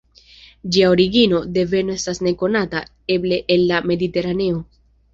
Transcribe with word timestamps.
Ĝia 0.77 0.87
origino, 0.93 1.41
deveno 1.59 1.95
estas 2.01 2.23
nekonata, 2.31 2.83
eble 3.19 3.41
el 3.57 3.67
la 3.75 3.87
Mediteraneo. 3.93 4.69